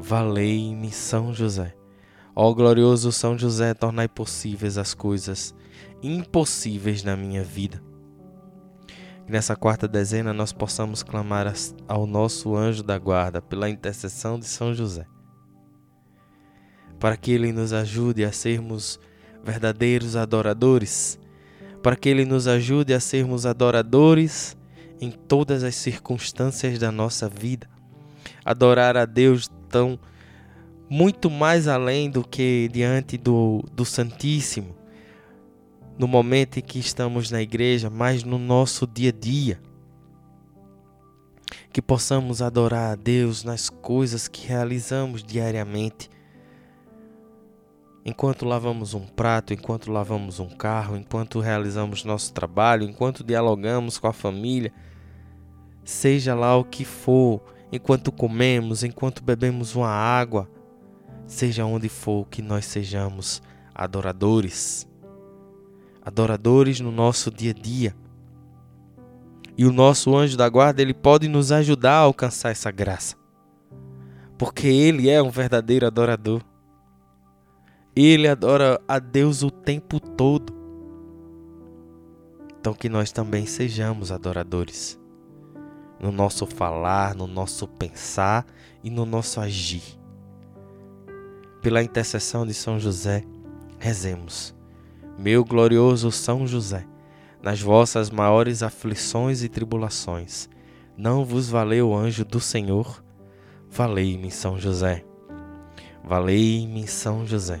Valei-me 0.00 0.90
São 0.90 1.34
José. 1.34 1.76
Ó 2.34 2.50
glorioso 2.54 3.12
São 3.12 3.36
José, 3.36 3.74
tornai 3.74 4.08
possíveis 4.08 4.78
as 4.78 4.94
coisas 4.94 5.54
impossíveis 6.02 7.04
na 7.04 7.14
minha 7.14 7.44
vida. 7.44 7.82
Que 9.26 9.30
nessa 9.30 9.54
quarta 9.54 9.86
dezena 9.86 10.32
nós 10.32 10.50
possamos 10.50 11.02
clamar 11.02 11.52
ao 11.86 12.06
nosso 12.06 12.56
anjo 12.56 12.82
da 12.82 12.96
guarda 12.98 13.42
pela 13.42 13.68
intercessão 13.68 14.38
de 14.38 14.46
São 14.46 14.72
José, 14.72 15.04
para 16.98 17.18
que 17.18 17.32
ele 17.32 17.52
nos 17.52 17.74
ajude 17.74 18.24
a 18.24 18.32
sermos 18.32 18.98
verdadeiros 19.44 20.16
adoradores 20.16 21.18
para 21.84 21.96
que 21.96 22.08
Ele 22.08 22.24
nos 22.24 22.48
ajude 22.48 22.94
a 22.94 22.98
sermos 22.98 23.44
adoradores 23.44 24.56
em 24.98 25.10
todas 25.10 25.62
as 25.62 25.74
circunstâncias 25.74 26.78
da 26.78 26.90
nossa 26.90 27.28
vida. 27.28 27.68
Adorar 28.42 28.96
a 28.96 29.04
Deus 29.04 29.50
tão 29.68 29.98
muito 30.88 31.28
mais 31.28 31.68
além 31.68 32.08
do 32.08 32.26
que 32.26 32.70
diante 32.72 33.18
do, 33.18 33.62
do 33.70 33.84
Santíssimo, 33.84 34.74
no 35.98 36.08
momento 36.08 36.58
em 36.58 36.62
que 36.62 36.78
estamos 36.78 37.30
na 37.30 37.42
igreja, 37.42 37.90
mas 37.90 38.24
no 38.24 38.38
nosso 38.38 38.86
dia 38.86 39.10
a 39.10 39.12
dia. 39.12 39.60
Que 41.70 41.82
possamos 41.82 42.40
adorar 42.40 42.92
a 42.92 42.96
Deus 42.96 43.44
nas 43.44 43.68
coisas 43.68 44.26
que 44.26 44.48
realizamos 44.48 45.22
diariamente, 45.22 46.08
enquanto 48.04 48.44
lavamos 48.44 48.92
um 48.92 49.06
prato, 49.06 49.54
enquanto 49.54 49.90
lavamos 49.90 50.38
um 50.38 50.48
carro, 50.48 50.96
enquanto 50.96 51.40
realizamos 51.40 52.04
nosso 52.04 52.32
trabalho, 52.32 52.84
enquanto 52.84 53.24
dialogamos 53.24 53.96
com 53.96 54.06
a 54.06 54.12
família, 54.12 54.72
seja 55.82 56.34
lá 56.34 56.54
o 56.56 56.64
que 56.64 56.84
for, 56.84 57.40
enquanto 57.72 58.12
comemos, 58.12 58.84
enquanto 58.84 59.24
bebemos 59.24 59.74
uma 59.74 59.88
água, 59.88 60.48
seja 61.26 61.64
onde 61.64 61.88
for 61.88 62.26
que 62.28 62.42
nós 62.42 62.66
sejamos 62.66 63.42
adoradores. 63.74 64.86
Adoradores 66.04 66.80
no 66.80 66.92
nosso 66.92 67.30
dia 67.30 67.52
a 67.52 67.54
dia. 67.54 67.96
E 69.56 69.64
o 69.64 69.72
nosso 69.72 70.14
anjo 70.14 70.36
da 70.36 70.48
guarda, 70.48 70.82
ele 70.82 70.92
pode 70.92 71.28
nos 71.28 71.50
ajudar 71.50 71.94
a 71.94 72.00
alcançar 72.00 72.50
essa 72.50 72.70
graça. 72.70 73.16
Porque 74.36 74.66
ele 74.66 75.08
é 75.08 75.22
um 75.22 75.30
verdadeiro 75.30 75.86
adorador. 75.86 76.42
Ele 77.96 78.26
adora 78.26 78.80
a 78.88 78.98
Deus 78.98 79.44
o 79.44 79.52
tempo 79.52 80.00
todo. 80.00 80.52
Então 82.58 82.74
que 82.74 82.88
nós 82.88 83.12
também 83.12 83.46
sejamos 83.46 84.10
adoradores. 84.10 84.98
No 86.00 86.10
nosso 86.10 86.44
falar, 86.44 87.14
no 87.14 87.28
nosso 87.28 87.68
pensar 87.68 88.44
e 88.82 88.90
no 88.90 89.06
nosso 89.06 89.40
agir. 89.40 89.82
Pela 91.62 91.84
intercessão 91.84 92.44
de 92.44 92.52
São 92.52 92.80
José, 92.80 93.22
rezemos. 93.78 94.54
Meu 95.16 95.44
glorioso 95.44 96.10
São 96.10 96.48
José, 96.48 96.84
nas 97.40 97.60
vossas 97.60 98.10
maiores 98.10 98.64
aflições 98.64 99.44
e 99.44 99.48
tribulações, 99.48 100.48
não 100.96 101.24
vos 101.24 101.48
valeu 101.48 101.90
o 101.90 101.96
anjo 101.96 102.24
do 102.24 102.40
Senhor? 102.40 103.04
Valei-me, 103.70 104.32
São 104.32 104.58
José. 104.58 105.04
Valei-me, 106.02 106.88
São 106.88 107.24
José. 107.24 107.60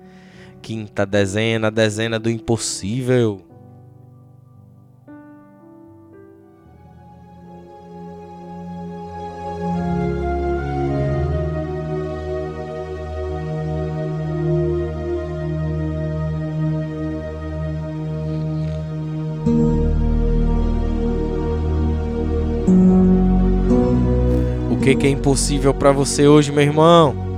Quinta 0.61 1.05
dezena, 1.05 1.71
dezena 1.71 2.19
do 2.19 2.29
impossível. 2.29 3.45
que, 24.81 24.95
que 24.95 25.07
é 25.07 25.09
impossível 25.09 25.73
para 25.73 25.91
você 25.91 26.27
hoje, 26.27 26.51
meu 26.51 26.63
irmão? 26.63 27.30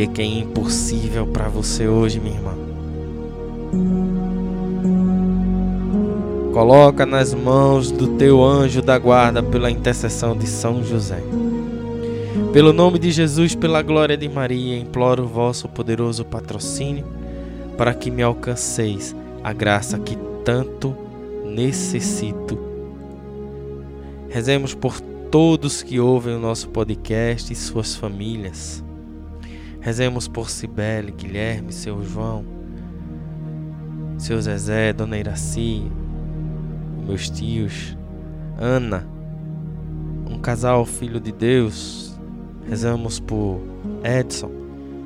Que, 0.00 0.06
que 0.06 0.22
é 0.22 0.24
impossível 0.24 1.26
para 1.26 1.50
você 1.50 1.86
hoje, 1.86 2.18
minha 2.18 2.34
irmã? 2.34 2.54
Coloca 6.54 7.04
nas 7.04 7.34
mãos 7.34 7.90
do 7.90 8.16
teu 8.16 8.42
anjo 8.42 8.80
da 8.80 8.98
guarda 8.98 9.42
pela 9.42 9.70
intercessão 9.70 10.34
de 10.34 10.46
São 10.46 10.82
José. 10.82 11.22
Pelo 12.50 12.72
nome 12.72 12.98
de 12.98 13.10
Jesus, 13.10 13.54
pela 13.54 13.82
glória 13.82 14.16
de 14.16 14.26
Maria, 14.26 14.78
imploro 14.78 15.24
o 15.24 15.28
vosso 15.28 15.68
poderoso 15.68 16.24
patrocínio 16.24 17.04
para 17.76 17.92
que 17.92 18.10
me 18.10 18.22
alcanceis 18.22 19.14
a 19.44 19.52
graça 19.52 19.98
que 19.98 20.16
tanto 20.42 20.96
necessito. 21.44 22.58
Rezemos 24.30 24.72
por 24.72 24.98
todos 25.30 25.82
que 25.82 26.00
ouvem 26.00 26.36
o 26.36 26.40
nosso 26.40 26.70
podcast 26.70 27.52
e 27.52 27.56
suas 27.56 27.94
famílias. 27.94 28.82
Rezemos 29.80 30.28
por 30.28 30.50
Cibele, 30.50 31.12
Guilherme, 31.12 31.72
seu 31.72 32.02
João, 32.02 32.44
seu 34.18 34.40
Zezé, 34.40 34.92
Dona 34.92 35.18
Iraci, 35.18 35.90
meus 37.06 37.30
tios, 37.30 37.96
Ana, 38.58 39.06
um 40.30 40.38
casal 40.38 40.84
filho 40.84 41.18
de 41.18 41.32
Deus. 41.32 42.18
Rezamos 42.68 43.18
por 43.18 43.60
Edson 44.04 44.50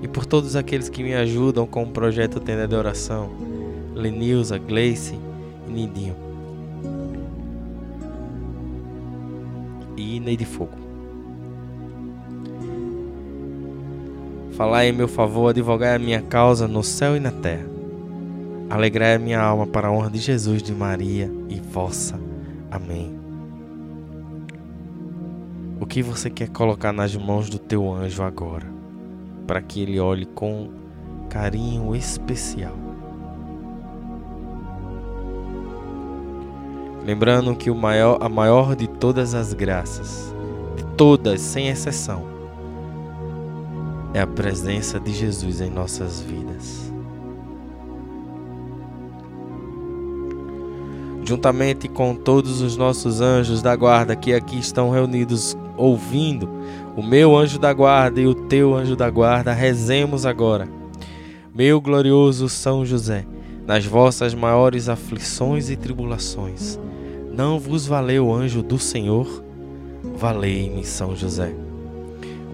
e 0.03 0.09
por 0.09 0.27
todos 0.27 0.57
aqueles 0.57 0.89
que 0.89 1.03
me 1.03 1.15
ajudam 1.15 1.67
com 1.67 1.85
o 1.85 1.91
projeto 1.91 2.41
Tenda 2.41 2.67
de 2.67 2.75
Oração, 2.75 3.31
Lenilza, 3.95 4.59
Gleice 4.59 5.19
e 5.67 5.71
Nidinho. 5.71 6.25
e 9.97 10.21
Ney 10.21 10.37
de 10.37 10.45
Fogo. 10.45 10.84
Falai 14.57 14.89
em 14.89 14.93
meu 14.93 15.09
favor, 15.09 15.49
advogai 15.49 15.97
a 15.97 15.99
minha 15.99 16.23
causa 16.23 16.69
no 16.69 16.85
céu 16.85 17.17
e 17.17 17.21
na 17.21 17.33
terra. 17.33 17.67
Alegrai 18.71 19.15
a 19.15 19.19
minha 19.19 19.41
alma 19.41 19.67
para 19.67 19.89
a 19.89 19.91
honra 19.91 20.09
de 20.09 20.19
Jesus, 20.19 20.63
de 20.63 20.73
Maria 20.73 21.29
e 21.49 21.59
vossa. 21.59 22.21
Amém. 22.71 23.19
O 25.81 25.87
que 25.87 26.03
você 26.03 26.31
quer 26.31 26.49
colocar 26.51 26.93
nas 26.93 27.17
mãos 27.17 27.51
do 27.51 27.59
teu 27.59 27.93
anjo 27.93 28.23
agora, 28.23 28.67
para 29.45 29.61
que 29.61 29.83
ele 29.83 29.99
olhe 29.99 30.25
com 30.25 30.71
carinho 31.29 31.95
especial? 31.97 32.77
Lembrando 37.05 37.57
que 37.57 37.71
o 37.71 37.75
maior, 37.75 38.19
a 38.21 38.29
maior 38.29 38.77
de 38.77 38.87
todas 38.87 39.35
as 39.35 39.53
graças, 39.53 40.33
de 40.77 40.85
todas, 40.97 41.41
sem 41.41 41.69
exceção, 41.69 42.34
é 44.15 44.21
a 44.21 44.27
presença 44.29 45.01
de 45.01 45.13
Jesus 45.13 45.61
em 45.61 45.69
nossas 45.69 46.21
vidas. 46.21 46.93
Juntamente 51.25 51.89
com 51.89 52.15
todos 52.15 52.61
os 52.61 52.77
nossos 52.77 53.21
anjos 53.21 53.61
da 53.61 53.75
guarda 53.75 54.15
que 54.15 54.33
aqui 54.33 54.57
estão 54.57 54.91
reunidos 54.91 55.57
ouvindo, 55.77 56.49
o 56.97 57.03
meu 57.03 57.37
anjo 57.37 57.59
da 57.59 57.73
guarda 57.73 58.21
e 58.21 58.27
o 58.27 58.35
teu 58.35 58.75
anjo 58.75 58.95
da 58.95 59.11
guarda, 59.11 59.53
rezemos 59.53 60.25
agora. 60.25 60.69
Meu 61.53 61.81
glorioso 61.81 62.49
São 62.49 62.87
José, 62.87 63.27
nas 63.67 63.85
vossas 63.85 64.33
maiores 64.33 64.89
aflições 64.89 65.71
e 65.71 65.77
tribulações, 65.77 66.79
não 67.33 67.59
vos 67.59 67.85
valeu 67.85 68.29
o 68.29 68.35
anjo 68.35 68.63
do 68.63 68.79
Senhor? 68.79 69.43
Valei-me, 70.17 70.85
São 70.85 71.17
José. 71.17 71.64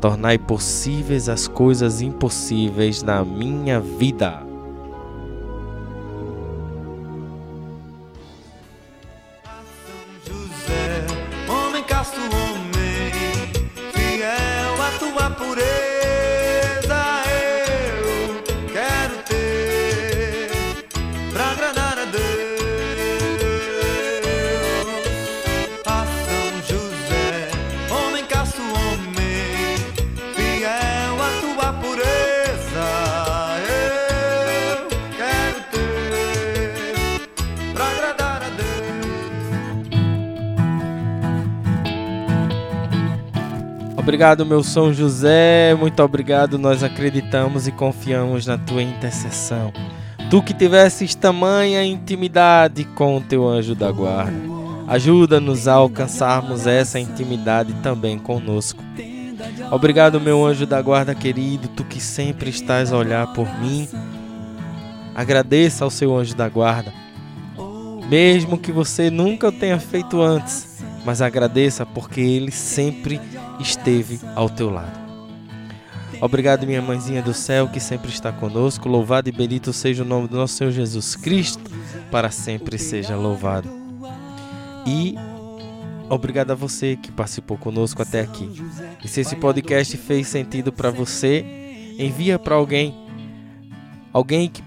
tornai 0.00 0.38
possíveis 0.38 1.28
as 1.28 1.46
coisas 1.46 2.00
impossíveis 2.00 3.02
na 3.02 3.24
minha 3.24 3.78
vida. 3.78 4.49
Obrigado, 44.20 44.44
meu 44.44 44.62
São 44.62 44.92
José. 44.92 45.74
Muito 45.80 46.02
obrigado. 46.02 46.58
Nós 46.58 46.82
acreditamos 46.84 47.66
e 47.66 47.72
confiamos 47.72 48.44
na 48.44 48.58
tua 48.58 48.82
intercessão. 48.82 49.72
Tu 50.28 50.42
que 50.42 50.52
tivesses 50.52 51.14
tamanha 51.14 51.82
intimidade 51.82 52.84
com 52.84 53.16
o 53.16 53.22
teu 53.22 53.48
anjo 53.48 53.74
da 53.74 53.90
guarda, 53.90 54.36
ajuda-nos 54.86 55.66
a 55.66 55.72
alcançarmos 55.72 56.66
essa 56.66 57.00
intimidade 57.00 57.72
também 57.82 58.18
conosco. 58.18 58.84
Obrigado, 59.70 60.20
meu 60.20 60.44
anjo 60.44 60.66
da 60.66 60.82
guarda 60.82 61.14
querido, 61.14 61.68
tu 61.68 61.82
que 61.82 61.98
sempre 61.98 62.50
estás 62.50 62.92
a 62.92 62.98
olhar 62.98 63.32
por 63.32 63.48
mim. 63.58 63.88
Agradeça 65.14 65.82
ao 65.82 65.90
seu 65.90 66.14
anjo 66.14 66.34
da 66.34 66.46
guarda. 66.46 66.92
Mesmo 68.06 68.58
que 68.58 68.70
você 68.70 69.08
nunca 69.08 69.48
o 69.48 69.52
tenha 69.52 69.78
feito 69.80 70.20
antes, 70.20 70.69
mas 71.04 71.22
agradeça 71.22 71.84
porque 71.86 72.20
ele 72.20 72.50
sempre 72.50 73.20
esteve 73.58 74.20
ao 74.34 74.48
teu 74.48 74.70
lado. 74.70 75.00
Obrigado, 76.20 76.66
minha 76.66 76.82
mãezinha 76.82 77.22
do 77.22 77.32
céu, 77.32 77.66
que 77.66 77.80
sempre 77.80 78.10
está 78.10 78.30
conosco. 78.30 78.88
Louvado 78.88 79.28
e 79.30 79.32
bendito 79.32 79.72
seja 79.72 80.02
o 80.02 80.06
nome 80.06 80.28
do 80.28 80.36
nosso 80.36 80.54
Senhor 80.54 80.70
Jesus 80.70 81.16
Cristo, 81.16 81.70
para 82.10 82.30
sempre 82.30 82.78
seja 82.78 83.16
louvado. 83.16 83.70
E 84.86 85.14
obrigado 86.10 86.50
a 86.50 86.54
você 86.54 86.96
que 86.96 87.10
participou 87.10 87.56
conosco 87.56 88.02
até 88.02 88.20
aqui. 88.20 88.50
E 89.02 89.08
se 89.08 89.22
esse 89.22 89.34
podcast 89.34 89.96
fez 89.96 90.28
sentido 90.28 90.70
para 90.70 90.90
você, 90.90 91.42
envia 91.98 92.38
para 92.38 92.54
alguém, 92.54 92.94
alguém 94.12 94.50
que 94.50 94.62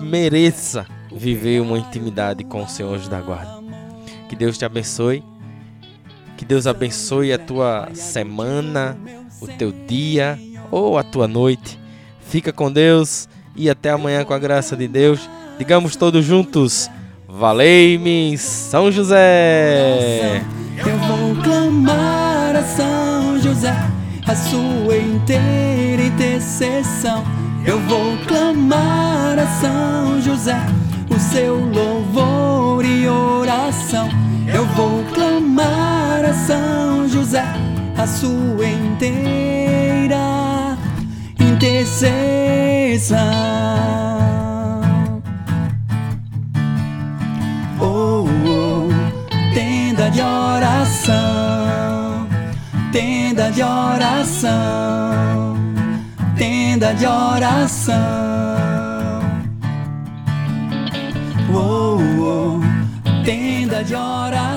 mereça 0.00 0.86
viver 1.10 1.60
uma 1.60 1.78
intimidade 1.78 2.44
com 2.44 2.62
o 2.62 2.68
Senhor 2.68 2.94
anjo 2.94 3.10
da 3.10 3.20
guarda. 3.20 3.60
Que 4.28 4.36
Deus 4.36 4.56
te 4.56 4.64
abençoe. 4.64 5.31
Que 6.42 6.46
Deus 6.46 6.66
abençoe 6.66 7.32
a 7.32 7.38
tua 7.38 7.90
semana, 7.94 8.98
o 9.40 9.46
teu 9.46 9.70
dia 9.70 10.36
ou 10.72 10.98
a 10.98 11.04
tua 11.04 11.28
noite. 11.28 11.78
Fica 12.18 12.52
com 12.52 12.68
Deus 12.68 13.28
e 13.54 13.70
até 13.70 13.90
amanhã 13.90 14.24
com 14.24 14.34
a 14.34 14.40
graça 14.40 14.76
de 14.76 14.88
Deus. 14.88 15.30
Digamos 15.56 15.94
todos 15.94 16.24
juntos: 16.24 16.90
Valei-me, 17.28 18.36
São 18.36 18.90
José! 18.90 20.42
Eu 20.84 20.98
vou 21.06 21.44
clamar 21.44 22.56
a 22.56 22.64
São 22.64 23.38
José, 23.40 23.76
a 24.26 24.34
sua 24.34 24.96
inteira 24.96 26.02
intercessão. 26.02 27.22
Eu 27.64 27.78
vou 27.82 28.18
clamar 28.26 29.38
a 29.38 29.46
São 29.60 30.20
José, 30.20 30.58
o 31.08 31.20
seu 31.20 31.54
louvor 31.54 32.84
e 32.84 33.06
oração. 33.06 34.08
Eu 34.52 34.66
vou 34.74 35.04
clamar 35.14 35.91
a 36.24 36.32
São 36.34 37.08
José, 37.08 37.44
a 37.96 38.06
sua 38.06 38.66
inteira 38.66 40.76
intercessão. 41.38 43.18
Oh, 47.80 48.26
oh, 48.46 48.88
tenda 49.52 50.10
de 50.10 50.20
oração, 50.20 52.28
tenda 52.92 53.50
de 53.50 53.62
oração, 53.62 55.56
tenda 56.36 56.94
de 56.94 57.06
oração. 57.06 57.94
Oh, 61.52 61.98
oh, 62.20 62.60
tenda 63.24 63.82
de 63.82 63.94
oração. 63.94 64.51